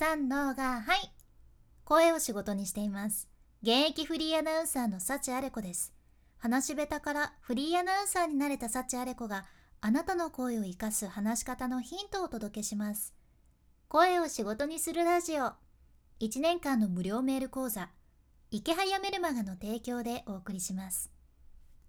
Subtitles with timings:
[0.00, 1.12] 三能がはい。
[1.82, 3.28] 声を仕事にしています。
[3.62, 5.92] 現役フリーアナウンサーの幸あれ子です。
[6.38, 9.44] 話し下手からフリーアナウンサーになれた幸あれ子が
[9.80, 13.12] あなたの声を生かす話し方のヒントをお届けします。
[13.88, 15.54] 声を仕事にするラジオ。
[16.20, 17.90] 1年間の無料メール講座。
[18.52, 21.10] 池早メルマガの提供でお送りします。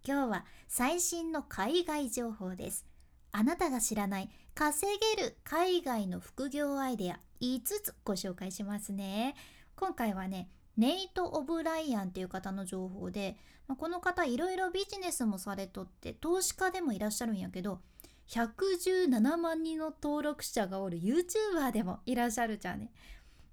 [0.04, 2.88] 今日は最新の海外情報です。
[3.32, 7.20] あなたが知らない稼げる海外の副業アイデア。
[7.42, 9.36] 5つご紹介しますね。
[9.76, 13.38] 今回はねネイト・オブライアンっていう方の情報で、
[13.68, 17.82] まあ、この方いろいろビジネスもされとって投資家でもいらっしゃるんやけど
[18.30, 22.92] 117万人の登録者がおる YouTuber でもいらっしゃるじゃんね。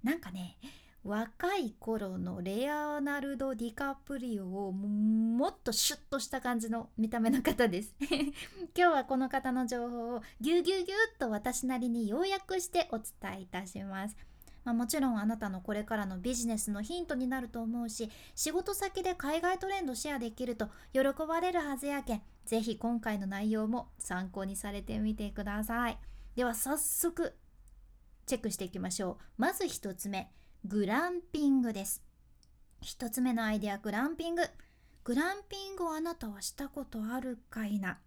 [0.03, 0.57] なんかね
[1.07, 7.95] 若い頃のレアナルド・ディカプリオをもっとシュッとした感じの見た目の方です。
[8.01, 8.33] 今
[8.75, 14.17] 日はこの方の情報をぎゅうぎゅうぎゅっと私なりに要約してお伝えいたします。
[14.65, 25.97] まあ、もちろんあなたのこれからのビジネスのヒントになると思うし仕事先で海外トレンドシェアできると喜ばれるはずやけん是非今回の内容も参考にされてみてください。
[26.35, 27.33] では早速
[28.25, 29.17] チェックしていきましょう。
[29.37, 30.29] まず1つ目。
[30.67, 32.03] グランピングです。
[32.83, 34.43] 1つ目のアイデアグランピング。
[35.05, 37.99] グランピングをあなたはしたことあるかいな？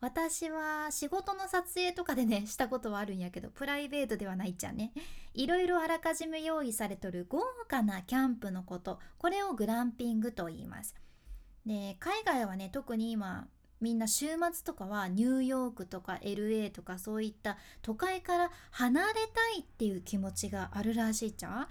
[0.00, 4.92] 私は仕事の撮影とかでね したことはあるんやけどプライベートではないじゃんね。
[5.34, 9.00] いろいろあらかじめ用意されとる豪華なキャンプのこと。
[9.18, 10.94] これをグランピングと言います。
[11.64, 13.48] で海外はね特に今
[13.80, 21.62] みんな週末とかはニューヨークとか LA とかそういった都会から離れたいっていう気持ちがあるらしいじゃ。
[21.62, 21.68] ん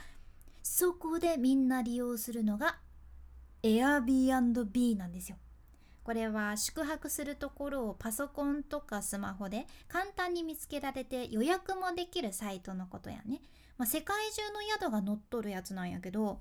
[0.67, 2.79] そこでみんな利用するのが
[3.61, 5.37] Airbnb なんですよ。
[6.03, 13.41] これは宿泊するところをパソコンとかスマホで簡単に見つけられて予約もできるサイトのことやね、
[13.77, 16.39] まあ、世界中の宿が載っとるやつなんやけど、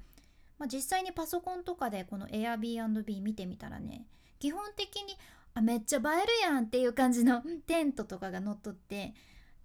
[0.58, 4.06] まあ、実際にパソコンとかでこの Airbnb 見てみたらね
[4.38, 5.18] 基本的に
[5.52, 9.14] あめっちゃ映えるやんっていう感じの テントとかが載っとって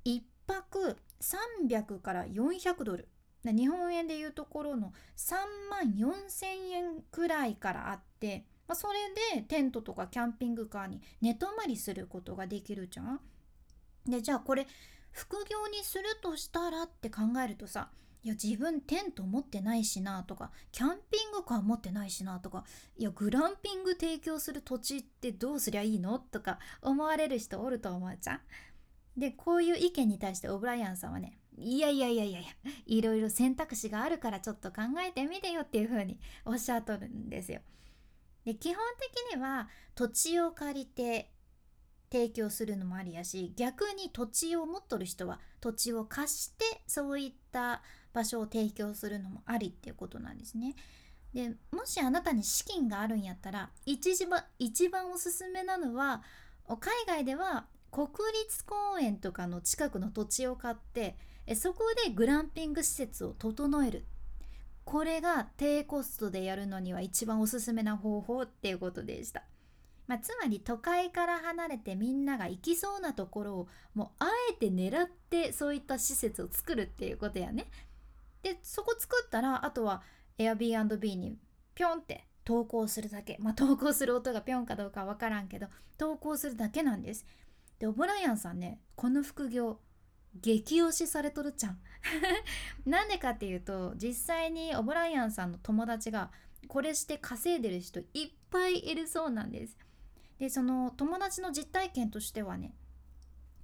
[0.03, 3.08] 1泊300から400ドル。
[3.44, 5.35] 日本円でいうところの3
[5.69, 13.19] 万4,000円くらいからあって、まあ、それでテントとかキャンピングカーに寝泊まりすることができるじゃん。
[14.05, 14.67] でじゃあこれ
[15.11, 17.89] 副業にするとしたらって考えるとさ
[18.22, 22.66] いや自分テント持ってないしなとかキャンピングカー持ってないしなとか
[22.97, 28.41] いやグランピング提供する土地ってどうすりゃいいのとか思われる人おると思うじゃん。
[29.17, 32.50] でこういう意見に対してオブライアンさんはねいやいやいやいやいや
[32.86, 37.62] いろいろ選択肢があるからちょっと考えてみてよっていうふうにおっしゃっとるんですよ。
[38.46, 41.31] で基本的には土地を借りて
[42.12, 47.84] 提供するのもありやし逆に土地を持っとる人は土地を貸してそういった
[48.14, 50.75] 場所を提供するのもありっていうことなんですね。
[51.34, 56.24] でもしあなたに資金があるんやったら一番一番おすすめなのは
[56.80, 58.07] 海外では国
[58.44, 61.16] 立公園とかの近くの土地を買って
[61.55, 64.05] そこでグランピング施設を整える。
[64.85, 69.44] これが低コストでやるのには一番おすすめな方法っていうことでした、
[70.07, 77.67] まあ、つまり都会から離れてみんなが行きそうなところをもうあえて狙ってそういった施設を作るっていうことやね。
[78.41, 80.01] でそこ作ったらあとは
[80.39, 81.38] Airbnb に
[81.75, 83.38] ピョンって投稿するだけ。
[83.39, 85.67] まあ投稿する音がピョンかどうかわからんけど
[86.00, 87.27] 投稿するだけなんです。
[87.79, 89.79] でオブライアンさんねこの副業
[90.35, 91.79] 激推しされとるじゃん。
[92.85, 96.31] なんでかっていうと実際にオブライアンさんの友達が
[96.68, 99.78] これして稼いでる人いっぱいいるそうなんです。
[100.38, 102.73] でその友達の実体験としてはね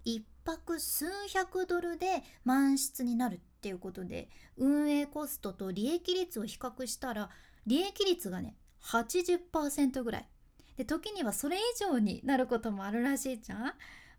[0.06, 7.30] 1泊数百ドルで満室になるっていうことで運営コストと利益率を比較したら
[7.66, 10.30] 利益率がね80%ぐらい。
[10.78, 13.74] で時にはそれ以上になることもあるらしいじゃん。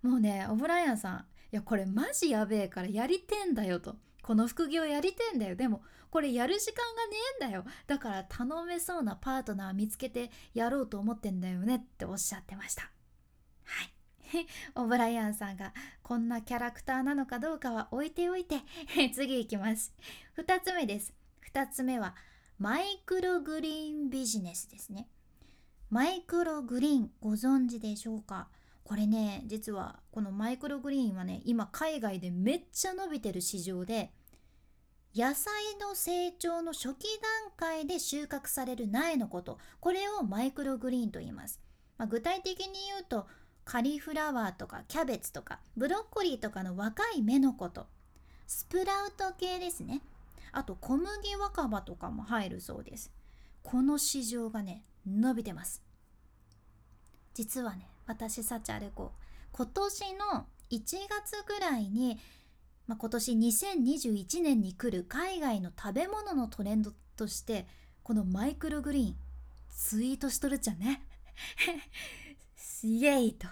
[0.07, 1.19] もうねオブライアンさん
[1.53, 3.97] いやこれマジやべえからやりてんだよと。
[4.23, 5.55] この副業やりてんだよ。
[5.55, 7.65] でもこれやる時間がねえんだよ。
[7.87, 12.91] だから頼めそうなパートナー見つけてやろうと思ってんだよねっておっしゃってました。
[13.65, 13.93] はい。
[14.75, 15.73] オブライアンさんが
[16.03, 18.61] こんなキャラクターなのかどうかは置いておいて
[19.15, 19.95] 次いきます。
[20.37, 21.15] 2つ目です。
[21.53, 22.17] 2つ目は
[22.59, 25.09] マイクログリーンビジネスですね。
[25.91, 28.49] マイクログリーンご存知でしょうか？
[28.87, 34.13] これね実はこのマイクログリーンはね今海外でめっちゃ伸びてる市場で
[35.13, 39.59] 野菜の成長の初期段階で収穫される苗のこと。
[39.81, 41.59] これをマイクログリーンと言います、
[41.99, 43.27] まあ、具体的に言うと
[43.65, 47.87] カリフラワーとかキャベツとかブロッコリーとかの若い芽のこと。
[48.47, 50.01] スプラウト系ですね。
[50.53, 53.11] あと小麦若葉とかも入るそうです。
[53.65, 55.83] この市場がね伸びてます。
[57.35, 59.13] 実はね私サチャレコ
[59.53, 62.19] 今年の1月ぐらいに、
[62.87, 67.67] まあ、今年2021年に来る海外の食べ物のトレンドとして
[68.03, 69.17] このマイクログリーン
[69.71, 71.03] ツイートしとるじゃね。
[72.83, 73.47] イエイと。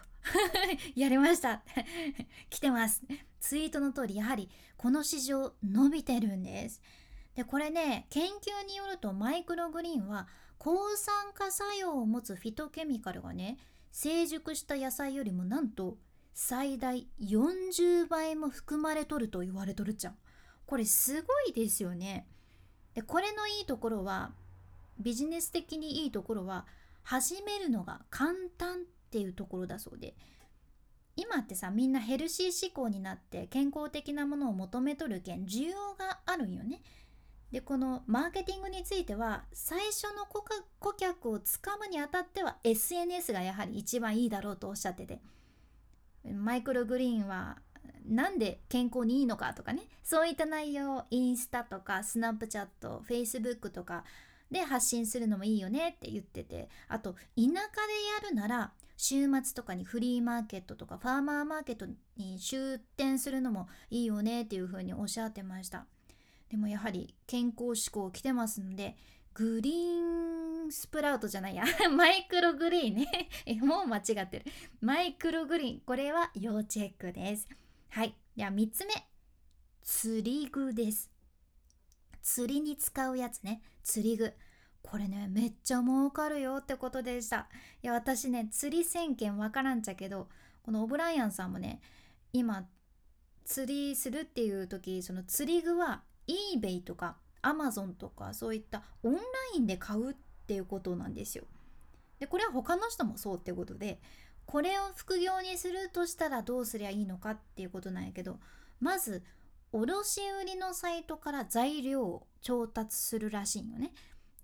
[0.96, 1.62] やりました。
[2.48, 3.02] 来てます。
[3.40, 6.80] ツイートの通りやはりこの市場伸びてるんです。
[7.34, 10.28] でこれね研究によるとマイクログリーンは
[10.58, 13.58] 抗酸化作用を持つフィトケミカルがね
[13.94, 15.98] 成熟した野菜よりもなんと
[16.32, 20.16] 最大40倍も含まれとると言われとるじゃん。
[20.66, 22.26] これすごいですよね。
[22.94, 24.32] でこれのいいところは
[24.98, 26.66] ビジネス的にいいところは
[27.04, 28.80] 始めるのが簡単っ
[29.12, 30.16] ていうところだそうで。
[31.14, 36.82] 今ってさみんなヘルシー志向になって健康的なものを求めとるけん需要があるんよね。
[37.54, 45.20] でこのマーケティングについては最初の顧客をつかむにあたっては SNS がやはり一番いいだろうとおっしゃってて。
[46.32, 47.58] マイクログリーンは
[48.08, 49.82] なんで健康にいいのかとかね。
[50.02, 54.02] そういった内容をインスタとかスナップチャットフェイスブックとか
[54.50, 56.68] で発信するのもいいよねって言ってて。
[56.88, 61.86] あと田舎でやるなら週末とかにフリーマーケットとかファーマーマーケット
[62.16, 65.86] に出店するのもいいよねっていうふうにおっしゃってました。
[66.54, 68.96] でもやはり健康志向来てますので
[69.34, 73.28] グリーンスプラウトじゃないや マイクログリーンね。
[73.60, 74.44] もう間違ってる。
[74.80, 77.48] マイクログリーンこれは要チェックです。
[77.88, 78.14] はい。
[78.36, 78.94] では3つ目。
[79.82, 81.10] 釣り具です。
[82.22, 83.60] 釣りに使うやつね。
[83.82, 84.32] 釣り具。
[84.80, 87.48] これねめっちゃ儲かるよってことでした。
[87.82, 90.28] いや私ね釣り1000件わからんちゃけど
[90.62, 91.80] このオブライアンさんもね
[92.32, 92.68] 今
[93.44, 99.20] 釣りするっていう時その釣り具は eBay とか Amazon とかそういったオンラ
[99.56, 100.14] インで買うっ
[100.46, 101.44] ていうことなんですよ
[102.18, 104.00] でこれは他の人もそうってことで
[104.46, 108.38] これを副業にするとしたらどうすりゃいいのかっていうことなんやけど
[108.80, 109.22] まず
[109.72, 113.92] 卸売のサイトから材料を調達するらしいよね。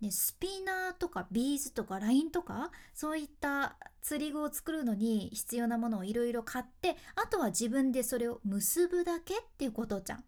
[0.01, 10.25] でスピナーとかビーズとかラインとかそういった釣り具を作るのに必要なものをいろいろ買ってあとは自分でそれを結ぶだけっていうことじゃん。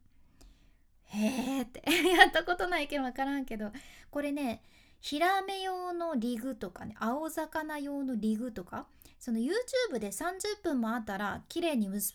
[1.12, 1.82] へえって
[2.16, 3.70] やったことないけど分からんけど
[4.10, 4.62] これね
[5.00, 8.86] ヒラメ用のリグとかね青魚用のリグとか
[9.18, 12.14] その YouTube で30分もあったら綺麗に結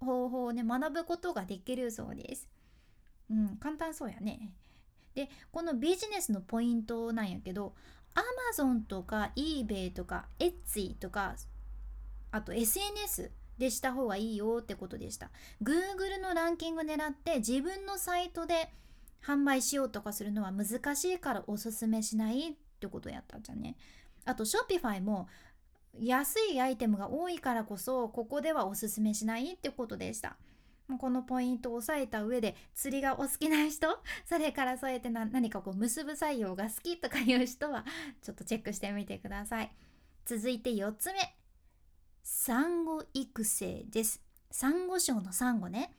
[0.00, 2.48] ぶ方法をね学ぶことができるそうです。
[3.30, 4.54] うん、簡単そうやね。
[5.14, 7.74] でこのビジネスのポイントなんやけど
[8.56, 11.34] Amazon とか eBay とか Etsy とか
[12.30, 15.30] あと SNS でした方がいいよってことでした。
[15.62, 18.70] Google のランキング狙って自分のサイトで
[19.22, 23.76] 販売しようとかするのは難しいからおすすめしないってことやったんじゃね。
[24.24, 25.28] あと Shopify も
[26.00, 30.36] 安いアイテムが多いからこそここではおすすめしないってことでした
[30.98, 37.84] このポイントを押さえた上で釣りがお好きな人 それからそうやって何かこう結ぶ作業が好きとかいう人は
[38.22, 39.70] ちょっとチェックしてみてください
[40.24, 41.37] 続いて4つ目
[42.22, 44.22] サンゴ育成です。
[44.50, 45.92] サンゴ礁のサンゴね。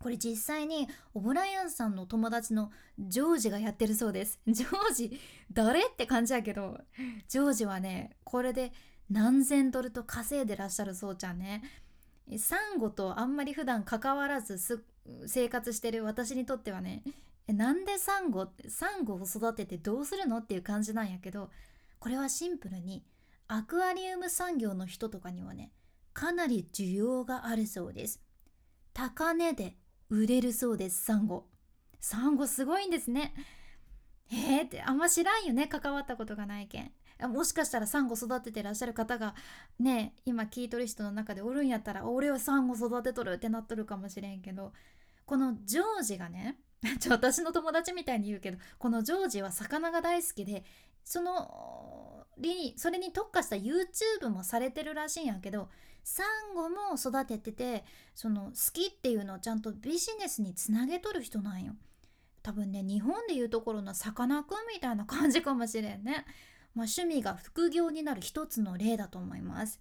[0.00, 4.40] これ実際にオブライアンさんの友達のジョージがやってるそうです。
[4.48, 5.20] ジョージ
[5.52, 5.80] 誰？
[5.80, 6.80] って感じやけど。
[7.28, 8.72] ジョージはねこれで
[9.10, 11.62] 何千ドルと稼いでらっしゃるそうちゃんね。
[12.38, 14.58] サンゴとあんまり普段関わらず
[15.26, 17.02] 生活してる私にとってはね。
[17.46, 20.38] なんでサンゴサンゴを育ててどうするの？
[20.38, 21.50] っていう感じなんやけど。
[22.00, 23.04] これはシンプルに
[23.48, 25.72] アクアリウム産業の人とかにはね
[26.12, 28.20] かなり需要があるそうです。
[28.92, 29.76] 高値で
[30.10, 31.46] 売れるそうですサンゴ。
[32.00, 33.34] サンゴすごいんですね。
[34.32, 36.90] えーってあんま知らんよね関わったことがないけん
[37.28, 39.34] もしかしたらサンゴ育ててらっしゃる方が
[39.78, 44.72] ね今聞いとる人の中でおるんやったら俺はサンゴ育てとるってなっとるかもしれんけど
[45.26, 46.58] このジョージがね
[46.98, 50.64] ちょ私の友達みたいに言うけどこのジョージは魚が大好きで
[51.04, 52.26] その
[52.76, 55.68] それに特化した YouTube もされてるらしいんやけど
[56.02, 61.74] サンゴも育てててその好きっていうのをちゃんとビジネスにつなげとる人なんよ。
[62.42, 66.24] 多分ね日本でいうところのさかなクンみたいな感じかもしれんね。
[66.74, 69.80] まあ、趣味が副業になる一つの例だと思います。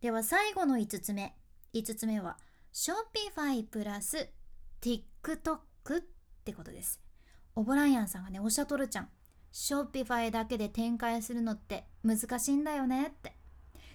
[0.00, 1.34] では最後の5つ目。
[1.72, 2.36] 5つ目は
[2.72, 4.28] Shopify プラス
[4.82, 5.58] TikTok
[6.00, 6.04] っ
[6.44, 7.00] てことです。
[7.54, 9.08] オブライアンさんがねおっしゃとるちゃん。
[9.56, 13.32] Shopify だけで展開するのって難しいんだよねって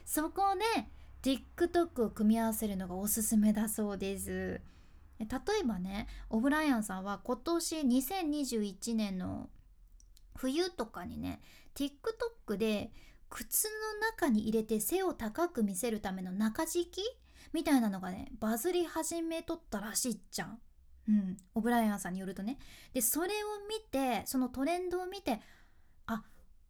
[0.03, 0.87] そこで
[1.21, 4.59] TikTok を組み合わせるのがおすすめだそうです
[5.19, 5.27] 例
[5.61, 9.49] えばねオブライアンさんは今年2021年の
[10.35, 11.39] 冬とかにね
[11.75, 12.91] TikTok で
[13.29, 17.03] 靴の中に入れて背を高く見せるための中敷き
[17.53, 20.59] みたいなのがねバズり始めとったらしいじゃん。
[21.07, 22.57] うん、オブライアンさんによるとね。
[22.93, 23.29] でそれを
[23.69, 25.41] 見てそのトレンドを見て
[26.05, 26.23] あ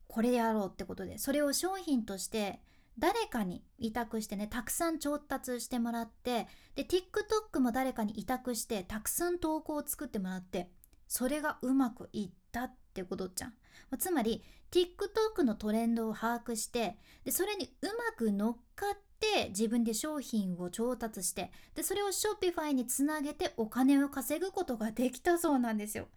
[0.07, 2.59] これやろうってことでそれを商品として
[2.97, 10.69] 誰かに委託してねたくさん調達してもらってで TikTok も誰かに委託してたくさん投稿を作ってもらって
[11.07, 13.53] それがうまくいったってことじゃん。
[13.97, 26.07] つまり TikTok のトレンドを把握してでそれにうまく乗っかってて自分で商品を調達してでそれを Shopify につなげてお金を稼ぐことができたそうなんですよ。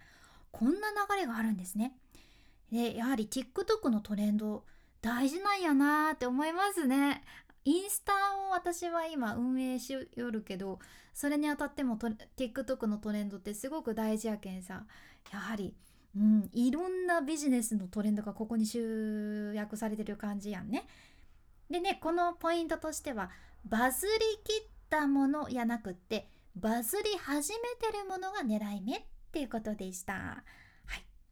[0.50, 1.92] こんな流れがあるんですね。
[2.72, 4.64] でやはり TikTok のトレンド
[5.02, 7.22] 大事なんやなーって思いますね。
[7.64, 8.12] インスタ
[8.48, 10.78] を私は今運営しよるけど
[11.14, 11.98] それにあたっても
[12.36, 14.84] TikTok のトレンドってすごく大事やけんさ
[15.32, 15.74] やはり、
[16.16, 20.86] うん、いろんなビジネスのトレンドがここに集約されてる感じやんね。
[21.70, 23.30] でねこのポイントとしては
[23.64, 24.12] バズり
[24.44, 29.02] きったものやなくってバズり始めてるものが狙い目っ
[29.32, 30.44] ていうことでした。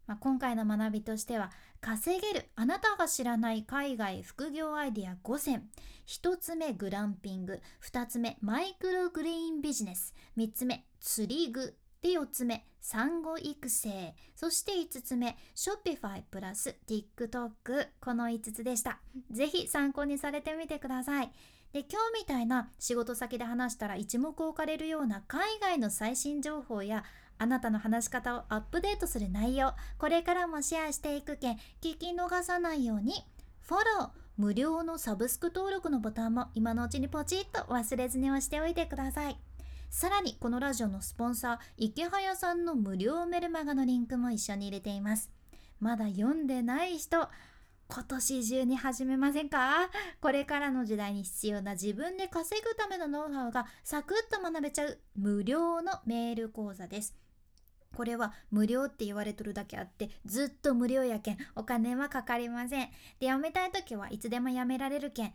[0.06, 5.68] まあ、今回の学びとしては稼げるあなたが知らない海外副業アイディア5選。
[6.06, 7.60] 1つ目グランピング。
[7.84, 10.14] 2つ目マイクログリーンビジネス。
[10.36, 11.76] 3つ目釣り具。
[12.02, 14.14] で4つ目産後育成。
[14.34, 17.50] そして5つ目 Shopify プラス TikTok
[18.00, 18.98] この5つでした。
[19.30, 21.30] 是非参考にされてみてください。
[21.72, 27.04] で今日みたいな仕事先で話したら一目置かれるような海外の最新情報や
[27.38, 33.14] あなたの話し方をアップデートする内容これからもシェアしていくけん聞き逃さないように
[33.60, 39.36] フォロー無料のサブスク登録のボタンも今のうちにポチッと忘れずに押しておいてください。
[39.92, 45.30] さらにこのラジオのスポンサー池早さんの無料メルマガのリンクも一緒に入れています。
[45.80, 47.28] まだ読んでない人
[47.88, 49.90] 今年中に始めませんか？
[50.22, 57.14] これからの時代に必要な自分で稼ぐためのノウハウがサクッと学べちゃう無料のメール講座です。
[57.94, 62.88] これは無料って言われとるだけあってずっと無料やけんお金はかかりません。
[63.20, 65.34] でやめたい時はいつでもやめられるけん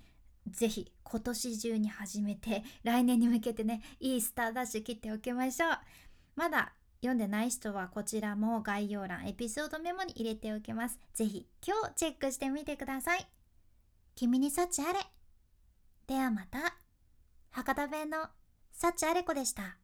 [0.51, 5.70] ぜひ今年中に始めて来年に向けてねいいスターダッシュ切っておきましょう。
[6.36, 11.00] まだ読んでない人はこちらも概要欄エピソードメモに入れておきます。
[11.13, 13.27] ぜひ今日チェックしてみてください。
[14.16, 15.00] 君に幸あれ。
[16.08, 16.77] ではまた。
[17.51, 18.27] 博多弁の
[18.72, 19.77] 幸あれ子でした。